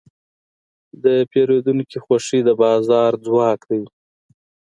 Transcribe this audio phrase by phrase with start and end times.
[1.03, 3.81] د پیرودونکي خوښي د بازار ځواک دی.